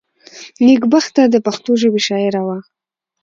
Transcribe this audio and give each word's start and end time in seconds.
نېکبخته 0.65 1.21
دپښتو 1.33 1.71
ژبي 1.81 2.01
شاعره 2.07 2.41
وه. 2.47 2.57